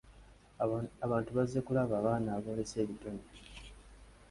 Abantu 1.05 1.29
bazze 1.37 1.59
kulaba 1.65 1.95
baana 2.05 2.29
aboolesa 2.37 2.75
ebitone. 2.83 3.23